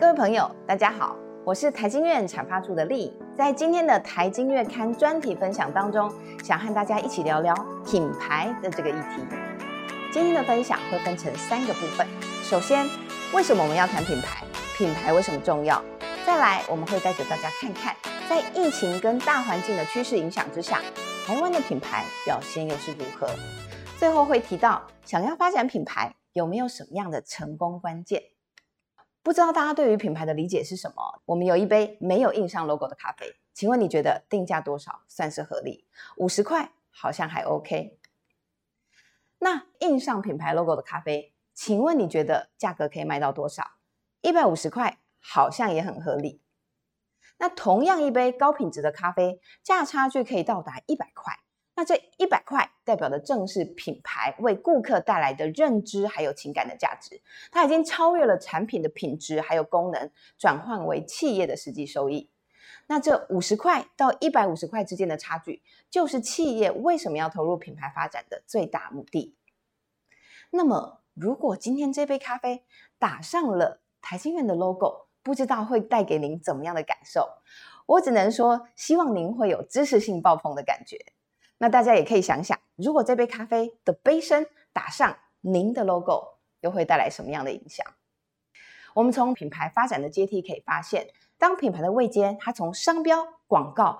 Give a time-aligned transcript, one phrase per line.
[0.00, 1.14] 各位朋友，大家好，
[1.44, 3.14] 我是台经院产发处的丽。
[3.36, 6.10] 在今天的台经月刊专题分享当中，
[6.42, 7.54] 想和大家一起聊聊
[7.84, 9.22] 品牌的这个议题。
[10.10, 12.06] 今天的分享会分成三个部分。
[12.42, 12.88] 首先，
[13.34, 14.42] 为什么我们要谈品牌？
[14.74, 15.84] 品牌为什么重要？
[16.24, 17.94] 再来，我们会带着大家看看，
[18.26, 20.80] 在疫情跟大环境的趋势影响之下，
[21.26, 23.28] 台湾的品牌表现又是如何？
[23.98, 28.22] 最后会提到，想要发展品牌，有没有什么样的成功关键？
[29.22, 31.22] 不知道大家对于品牌的理解是什么？
[31.26, 35.86] 我们有一杯没有印上 logo 的咖啡，请问你觉得定价多少算是合理？
[36.16, 37.98] 五十块好像还 OK。
[39.38, 43.72] 那印上品牌 logo 的咖啡，请问你觉得价格可以卖到多少？
[44.22, 46.42] 一百五十块好像也很合理。
[47.38, 51.38] 那同样一杯高品质的咖啡，价差距可以到达一百块。
[51.80, 57.18] 那这一百块代表的正是品牌为顾客带来的认知还有情感的价值，
[57.50, 62.28] 它已经超越了产品的品质还有功能，转换为企业的实际收益。
[62.88, 69.34] 那这五十块到一百五十块之间的差距，就是企业为什么要投入品牌发展的最大目的。
[70.50, 72.62] 那么，如果今天这杯咖啡
[72.98, 77.26] 打上了台新院的 logo，不知道会带给您怎么样的感受？
[77.86, 80.98] 我只能说，希望您会有知识性爆棚的感觉。
[81.62, 87.86] 那大家也可以想想，如果这杯咖啡的杯身打上您的 logo，又会带来什么样的影响？
[88.94, 93.98] 我们从品牌发展的阶梯可以发现，当品牌的位阶它从商标、广告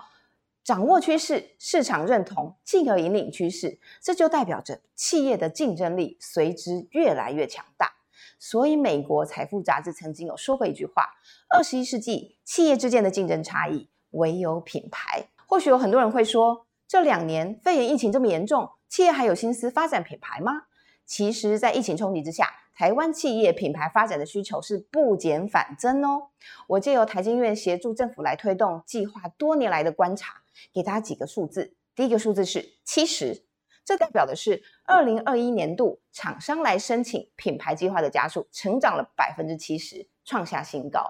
[0.64, 7.92] 掌握趋势、市场认同，进而引领趋势，这就代表着企业的竞争力随之越来越强大。
[8.39, 11.11] 所以，美国财富杂志曾经有说过一句话
[11.55, 16.67] ：“二十一世纪企业之间的竞争差异，唯有品牌。”或许有很多人会说。
[16.91, 20.62] 这两年肺炎疫情这么严重，企业还有心思发展品牌吗？
[21.06, 26.30] 其实，在疫情冲击之下，台湾企业品牌发展的需求是不减反增哦。
[26.66, 30.42] 我借由台经院协助政府来推动计划，多年来的观察，
[30.74, 31.77] 给大家几个数字。
[31.95, 33.45] 第一个数字是七十，
[33.84, 41.08] 这代表的是二零二一年度厂商来申请品牌计划的加速成长了百分之七十，创下新高。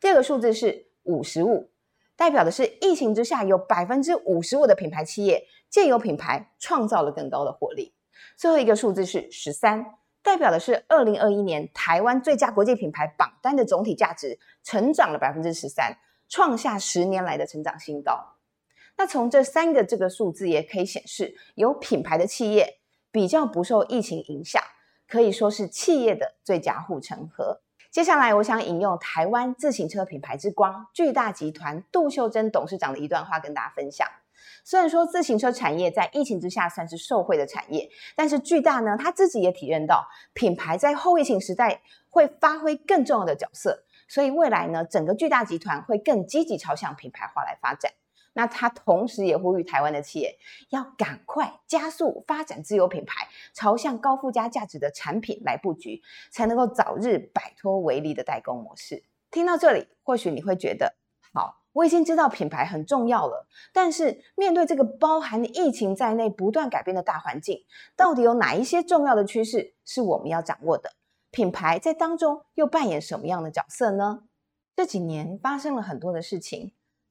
[0.00, 1.72] 第二个数字是五十五。
[2.18, 7.94] 代表的是疫情之下，有百分之五十五的品牌企业借由品牌创造了更高的获利。
[8.36, 9.86] 最后一个数字是十三，
[10.20, 15.96] 代表的是二零二一年台湾最佳国际品牌榜单的总体价值成长了百分之十三，
[16.28, 18.34] 创下十年来的成长新高。
[18.96, 22.80] 那从这三个这个数字也可以显示，有品牌的企业
[23.12, 24.60] 比较不受疫情影响，
[25.06, 27.60] 可以说是企业的最佳护城河。
[27.98, 34.06] 接下来，我想引用台湾自行车品牌之光巨大集团杜秀珍董事长的一段话跟大家分享。
[34.62, 47.90] 虽然说自行车产业在疫情之下算是受惠的产业，但是巨大呢，他自己也体认到品牌在后疫情时代会发挥更重要的角色，所以未来呢，整个巨大集团会更积极朝向品牌化来发展。
[48.38, 50.38] 那他同时也呼吁台湾的企业
[50.70, 56.00] 要赶快加速发展自有品牌，朝向高附加价值的产品来布局，
[56.30, 59.02] 才能够早日摆脱唯利的代工模式。
[59.32, 60.94] 听到这里，或许你会觉得，
[61.32, 67.64] 好，我已经知道品牌很重要了，但是面对这个包含疫情在内不断改变的大环境，
[67.96, 70.92] 到底有哪一些重要的趋势是我们要掌握的？
[71.32, 74.22] 品牌在当中又扮演什么样的角色呢？
[74.76, 76.70] 这几年发生了很多的事情。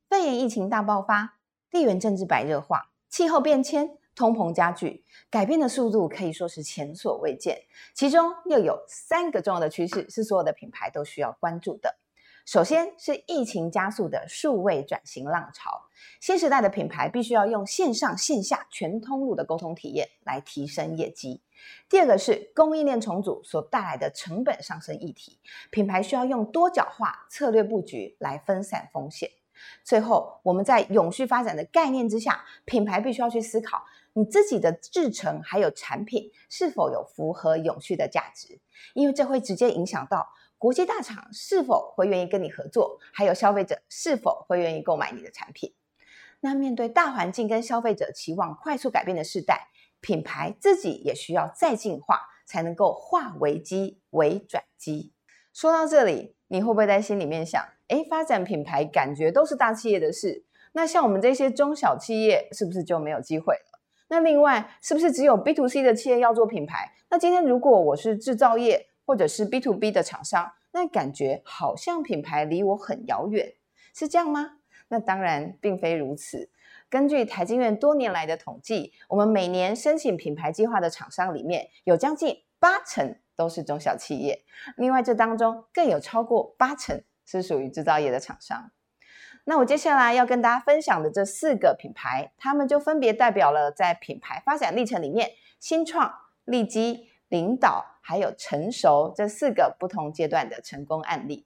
[0.10, 1.38] 肺炎疫情大爆发，
[1.70, 7.64] 地缘政治白热化，气候变迁，通膨加剧，改变的速度可以说是前所未见。
[7.94, 11.98] 其中又有三个重要的趋势，是所有的品牌都需要关注的。
[12.46, 15.70] 首先是疫情加速的数位转型浪潮，
[16.22, 21.42] 新时代的品牌必须要用线上线下全通路的沟通体验来提升业绩。
[21.90, 25.38] 第二个是供应链重组所带来的成本上升议题，
[25.70, 29.30] 品牌需要用多角化策略布局来分散风险。
[29.84, 38.60] 最后，我们在永续发展的概念之下，品牌必须要去思考你自己的制成还有产品是否有符合永续的价值，
[38.94, 40.28] 因为这会直接影响到
[40.58, 45.74] 国际大厂是否会愿意跟你合作，还有消费者是否会愿意购买你的产品。
[46.40, 49.70] 那面对大环境跟消费者期望快速改变的时代，
[50.02, 55.14] 品牌自己也需要再进化，才能够化危机为转机。
[55.52, 57.64] 说到这里，你会不会在心里面想？
[57.88, 63.80] 哎，发展品牌感觉都是大企业的事，那像我们这些中小企业是不是就没有机会了？
[64.10, 66.94] 那另外，是不是只有 B to C 的企业要做品牌？
[67.10, 73.54] 那今天如果我是制造业或者是 B to B 的厂商，那感觉好像品牌离我很遥远，
[73.94, 74.58] 是这样吗？
[74.90, 76.50] 那当然并非如此。
[76.90, 84.44] 根据台经院多年来的统计，我们每年申请品牌计划的厂商里面有将近八成都是中小企业。
[84.76, 88.72] 另外，这当中更有超过八成是属于制造业的厂商。
[89.46, 96.14] 那我接下来要跟大家分享的这四个品牌，他们就分别代表了在品牌发展历程里面新创、
[96.44, 101.46] 利基、领导还有成熟这四个不同阶段的成功案例。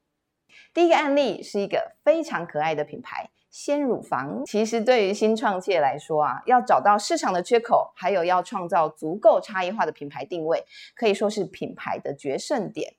[0.73, 4.43] 第一个案例是一个非常可爱的品牌——鲜乳房。
[4.45, 10.65] 其实对于新创界来说啊，要找到市场的缺口，还有要创造足够差异化的品牌定位，
[10.95, 12.95] 可以说是品牌的决胜点。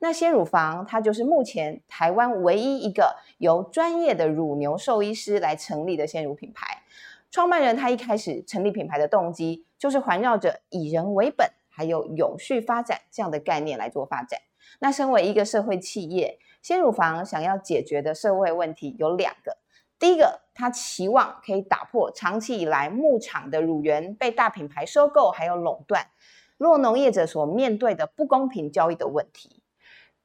[0.00, 6.82] 那鲜乳房，它就是目前台湾唯一一个由专业的乳牛兽医师来成立的鲜乳品牌。
[7.30, 14.38] 创办人他一开始成立品牌的动机，就是环绕着以人为本，还有永续发展这样的概念来做发展。
[14.80, 19.56] 那身为一个社会企业，鲜乳房想要解决的社会问题有两个。
[20.02, 26.08] 第一个，他期望可以打破长期以来牧场的乳源被大品牌收购还有垄断，
[26.58, 29.62] 弱农业者所面对的不公平交易的问题。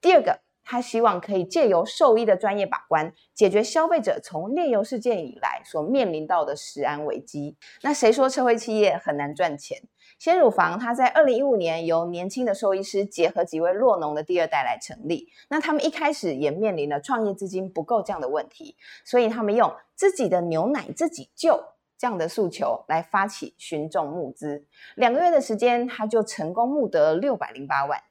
[0.01, 7.55] 第二个，他希望可以借由兽医的专业把关，解决消费者从炼油事件以来所面临到的食安危机。
[7.83, 9.81] 那谁说社会企业很难赚钱？
[10.19, 15.29] 鲜乳房它在二零一五年由年轻的兽医师结合几位弱农的第二代来成立。
[15.49, 18.75] 那他们一开始也面临了创业资金不够这样的问题，
[19.05, 21.63] 所以他们用自己的牛奶自己救
[21.97, 24.65] 这样的诉求来发起群众募资。
[24.95, 28.01] 两个月的时间，他就成功募得六百零八万。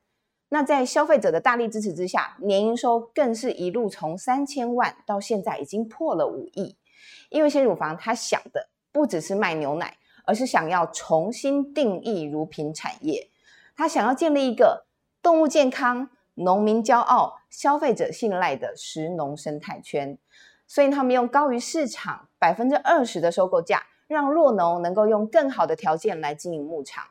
[0.48, 6.76] 那在消费者的大力支持之下，年营收更是一路从三千万到现在已经破了五亿。
[7.30, 13.28] 因为鲜乳房他想的不只是卖牛奶，而是想要重新定义乳品产业。
[13.76, 14.86] 他想要建立一个
[15.20, 20.16] 动物健康、农民骄傲、消费者信赖的食农生态圈。
[20.68, 27.04] 所以他们用高于市场百分之二十的收购价，让弱农能够用更好的条件来经营牧场。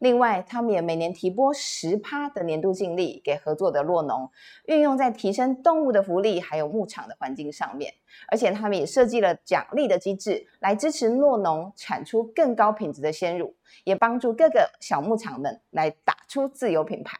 [0.00, 4.30] 另外，他们也每年提拨十趴的年度净利给合作的弱农，
[4.64, 7.92] 运用在提升动物的福利还有牧场的环境上面。
[8.28, 13.54] 而且，他们也设计了奖励的机制，来支持诺农产出更高品质的鲜乳，
[13.84, 17.18] 也帮助各个小牧场们来打出自有品牌。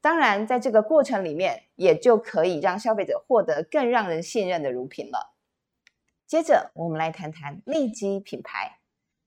[0.00, 5.34] 当然，在这个过程里面，也就可以让消费者获得更让人信任的乳品了。
[6.26, 8.77] 接着，我们来谈谈利基品牌。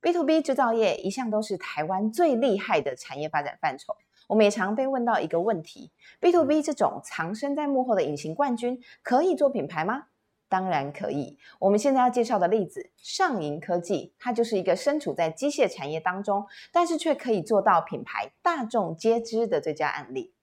[0.02, 3.96] B to B 制造业一向都是台湾最厉害的产业发展范畴。
[4.28, 10.06] 我们也常被问到一个问题：B to B 这种藏身在幕后的隐形冠军，可以做品牌吗？
[10.50, 11.38] 当然可以。
[11.60, 20.34] 我们现在要介绍的例子，上银科技，它就是一个身处在机械产业当中，但是却可以做到品牌大众皆知的最佳案例。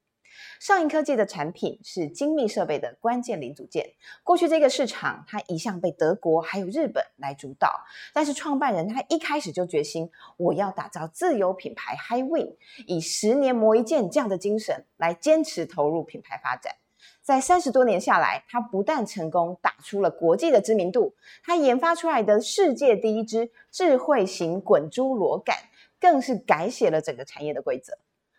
[0.61, 3.95] 上银科技的产品是精密设备的关键零组件。
[4.25, 7.85] 过去这个市场，它一向被德国还有日本来主导。
[8.13, 12.57] 但是创办人他一开始就决心，我要打造自有品牌 High Win，
[12.87, 16.75] 以十年磨一剑这样的精神来坚持投入品牌发展。
[17.23, 21.15] 在三十多年下来，他不但成功打出了国际的知名度，
[21.45, 25.55] 他研发出来的世界第一支智慧型滚珠螺杆，
[26.01, 27.93] 更是改写了整个产业的规则。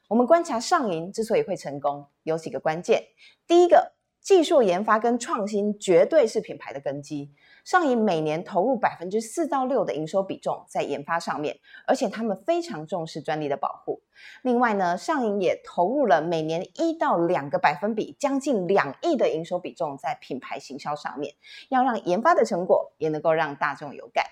[0.09, 3.03] 我们观察上银之所以会成功，有几个关键。
[3.45, 7.31] 第一个，技术研发跟创新绝对是品牌的根基。
[7.63, 14.01] 上银每年投入百分之四到六的营收比重在研发上面，而且他们非常重视专利的保护。
[14.41, 21.35] 另外呢，上银也投入了每年一到两个百分比，将近两亿的营收比重在品牌行销上面，
[21.69, 24.25] 要让研发的成果也能够让大众有感。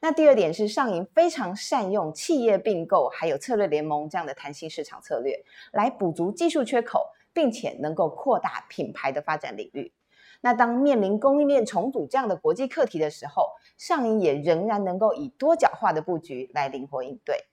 [0.00, 9.92] 那第二点是上银非常善用企业并购还有策略联盟这样的弹性市场策略，来补足技术缺口，并且能够扩大品牌的发展领域。
[10.40, 17.44] 那当面临供应链重组这样的国际课题的时候，上银也仍然能够以多角化的布局来灵活应对。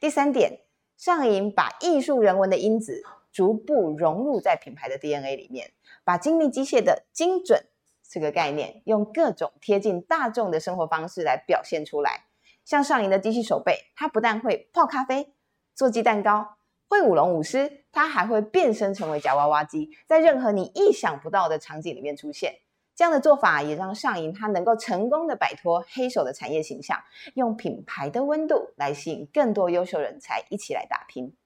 [0.00, 0.60] 第三点，
[0.98, 3.02] 上银把艺术人文的因子
[3.32, 5.72] 逐步融入在品牌的 DNA 里面，
[6.04, 7.64] 把精密机械的精准。
[8.08, 12.24] 这个概念用各种贴近大众的生活方式来表现出来，
[12.64, 15.34] 像上银的机器手背，它不但会泡咖啡、
[15.74, 16.56] 做鸡蛋糕，
[16.88, 22.56] 会舞龙舞狮，它还会变身成为夹娃娃机，在任何你意想不到的场景里面出现。
[22.94, 26.98] 这样的做法也让上银它能够成功的摆脱黑手的产业形象，
[27.34, 31.36] 用品牌的温度来吸引更多优秀人才一起来打拼。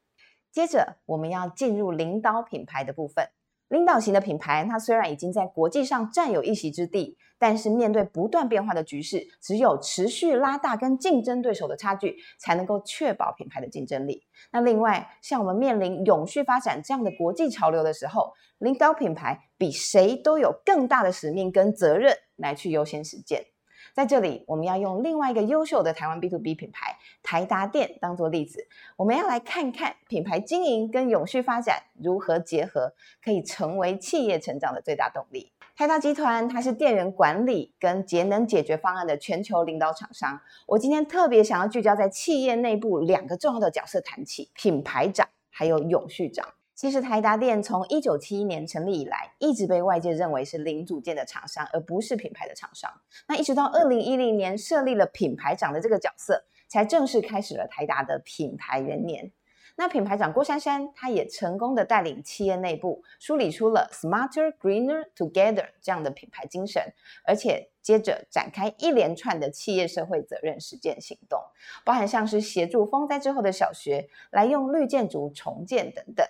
[0.52, 3.30] 接着我们要进入领导品牌的部分。
[3.70, 14.24] 领导型的品牌，它虽然已经在国际上占有一席之地，但是面对不断变化的局势，只有持续拉大跟竞争对手的差距，才能够确保品牌的竞争力。
[14.50, 23.46] 那另外，像我们面临永续发展这样的国际潮流的时候，领导品牌比谁都有更大的使命跟责任来去优先实践。
[23.92, 28.66] 在这里，我们要用另外一个优秀的台湾 B to B 品牌台达电当做例子，
[28.96, 32.92] 我们要来看看品牌经营跟永续发展如何结合，
[33.22, 35.52] 可以成为企业成长的最大动力。
[35.76, 40.38] 台达集团它是电源管理跟节能解决方案的全球领导厂商。
[40.66, 46.46] 我今天特别想要聚焦在企业内部两个重要的角色谈起：品牌长还有永续长。
[46.80, 52.90] 其实台达电从一九七一年成立以来，一直被外界认为是零组件的厂商，而不是品牌的厂商。
[53.28, 59.30] 那一直到二零一零年设立了品牌长的这个角色，才正式开始了台达的品牌元年。
[59.76, 66.82] 那品牌长郭珊珊，她也成功的带领企业内部梳理出了 Smarter Greener Together 这样的品牌精神，
[67.26, 71.38] 而且接着展开一连串的企业社会责任实践行动，
[71.84, 76.26] 包含像是协助风灾之后的小学来用绿建筑重建等等。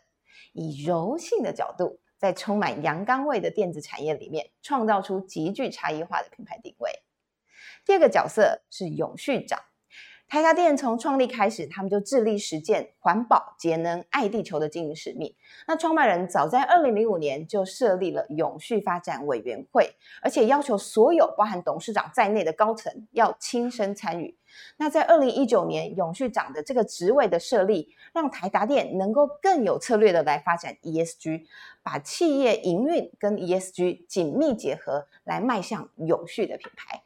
[0.52, 6.90] 以柔性的角度，在充满阳刚味的电子产业里面，创造出极具差异化的品牌定位。
[7.84, 9.60] 第二个角色是永续长。
[10.30, 15.34] 台达电从创立开始，他们就致力实践环保、节能、爱地球的经营使命。
[15.66, 24.38] 那创办人早在二零零五年就设立了永续发展委员会，而且要求所有包含董事长在内的高层要亲身参与。
[24.76, 31.42] 那在二零一九年，永续长的这个职位的设立，让台达电能够更有策略的来发展 ESG，
[31.82, 37.02] 把企业营运跟 ESG 紧密结合，来迈向永续的品牌。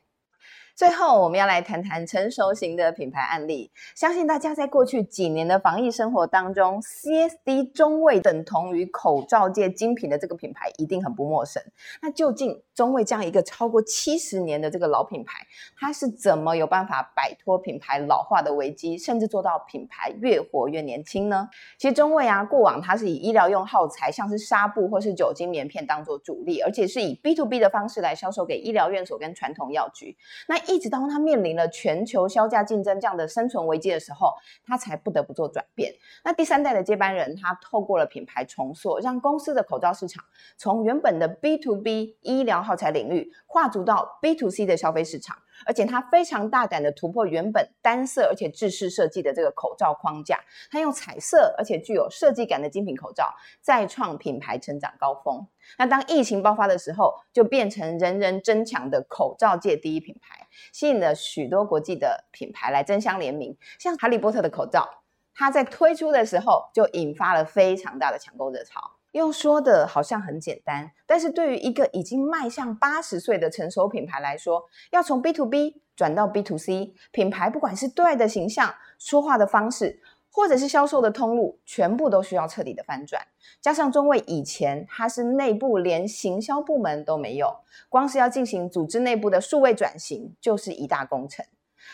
[0.77, 3.71] 最后，我们要来谈谈成熟型的品牌案例。
[3.95, 11.63] 相信大家在过去几年的防疫生活当中，CSD 中卫等同于口罩界精品的这个品牌一定很不陌生。
[12.03, 15.47] 那究竟中卫这样一个超过七十年的这个老品牌，
[15.79, 21.49] 它是怎么有办法摆脱品牌老化的危机，甚至做到品牌越活越年轻呢？
[21.79, 30.17] 其实中卫啊，过往它是以医疗用耗材，像是纱布或是酒精棉片当做主力，而且是以 B to B 的方式来销售给医疗院所跟传统药局。
[30.49, 34.33] 那一直到他面临了全球销价竞争这样的生存危机的时候，
[34.65, 35.93] 他才不得不做转变。
[36.25, 40.25] 那第三代的接班人，他透过了品牌重塑，让公司的口罩市场
[40.57, 55.47] 从原本的 B to B 医疗耗材领域跨足到 B to C 的消费市场，而且它非常大胆的突破原本单色而且制式设计的这个口罩框架，它用彩色而且具有设计感的精品口罩再创品牌成长高峰。
[55.79, 63.57] 那当疫情爆发的时候，就变成人人争抢的口罩界第一品牌，吸引了许多国际的品牌来争相联名。
[63.79, 64.89] 像哈利波特的口罩，
[65.35, 68.81] 它在推出的时候就引发了非常大的抢购热潮。
[69.15, 80.01] 用说的好像很简单，但是对于一个已经迈向八十岁的成熟品牌来说，要从 B to B 转到 B to C，品牌不管是对外的形象、说话的方式。
[80.37, 83.25] 或者是销售的通路，全部都需要彻底的翻转。
[83.61, 91.47] 加上中卫以前它是内部连行销部门都没有，光是要进行组织内部的数位转型，就是一大工程。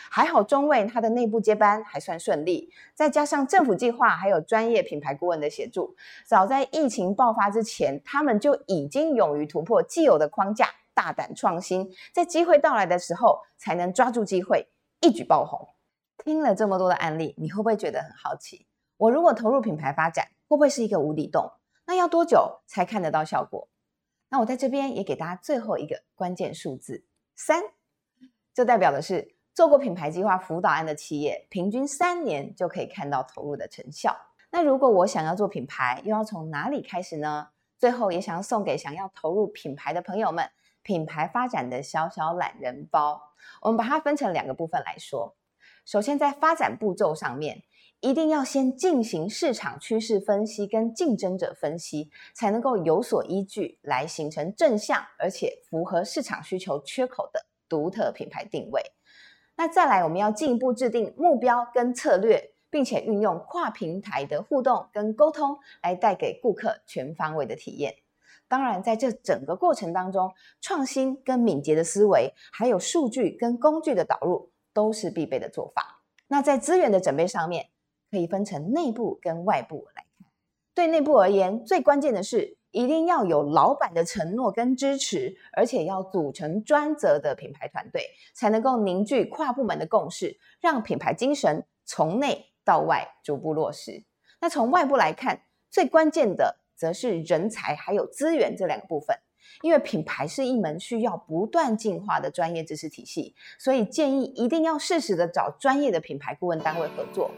[0.09, 14.67] 还好中卫它的内部接班还算顺利，再加上政府计划还有专业品牌顾问的协助，早在疫情爆发之前，他们就已经勇于突破既有的框架，大胆创新，在机会到来的时候，才能抓住机会，
[15.01, 15.67] 一举爆红。
[16.23, 18.67] 听了这么多的案例，你会不会觉得很好奇？
[18.97, 21.51] 我如果投入品牌发展，会不会是一个无底洞？
[21.85, 23.67] 那要多久才看得到效果？
[24.29, 27.03] 那我在这边也给大家最后一个关键数字
[27.35, 27.63] 三，
[28.53, 34.17] 这代表的是做过品牌计划辅导案的企业，平均三年就可以看到投入的成效。
[34.49, 37.49] 那如果我想要做品牌，又要从哪里开始呢？
[37.77, 40.49] 最后也想要送给想要投入品牌的朋友们，
[40.81, 43.21] 品牌发展的小小懒人包。
[43.61, 45.35] 我们把它分成两个部分来说。
[45.85, 47.61] 首先，在发展步骤上面，
[47.99, 58.81] 一定要先进行市场趋势分析跟竞争者分析，才能够有所依据来形成正向而且符合市场需求缺口的独特品牌定位。
[59.61, 67.93] 那再来，我们要进一步制定目标跟策略，并且运用跨平台的互动跟沟通，来带给顾客全方位的体验。
[68.47, 74.49] 当然，在这整个过程当中，创新跟敏捷的思维，还有数据跟工具的导入。
[74.73, 76.01] 都是必备的做法。
[76.29, 77.67] 那在资源的准备上面，
[78.09, 80.27] 可以分成内部跟外部来看。
[80.73, 94.03] 对内部而言，最关键的是一定要有老板的承诺跟支持，而且要组成专责的品牌团队，才能够凝聚跨部门的共识，让品牌精神从内到外逐步落实。
[94.39, 99.17] 那从外部来看，最关键的则是人才还有资源这两个部分。
[99.61, 107.31] 因为品牌是一门需要不断进化的专业知识体系，所以建议一定要适时的找专业的品牌顾问单位合作。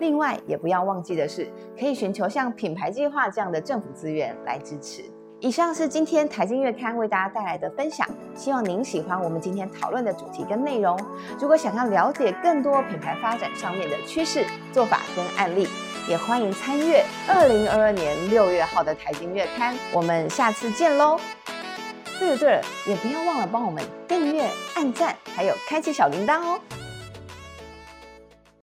[0.00, 1.48] 另外，也不要忘记的是，
[1.78, 5.04] 可以寻求像品牌计划这样的政府资源来支持。
[5.40, 10.98] 以上是今天财经月刊为大家带来的分享，希望您喜欢我们今天讨论的主题跟内容。
[11.40, 15.68] 如果想要了解更多品牌发展上面的趋势、做法跟案例，
[16.08, 19.76] 也欢迎参阅二零二二年六月号的财经月刊。
[19.92, 21.20] 我们下次见喽！
[22.18, 26.58] 对了对了，也不要忘了帮我们订阅、按赞，还有开启小铃铛哦。